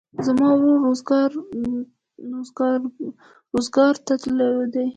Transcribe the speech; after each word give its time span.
زما 0.25 0.47
ورور 0.53 0.77
روزګان 3.55 3.93
ته 4.05 4.13
تللى 4.21 4.49
دئ. 4.73 4.87